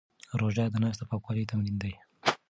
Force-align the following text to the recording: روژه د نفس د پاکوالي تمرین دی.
روژه 0.39 0.65
د 0.69 0.75
نفس 0.83 0.97
د 0.99 1.03
پاکوالي 1.09 1.43
تمرین 1.51 1.75
دی. 1.83 1.93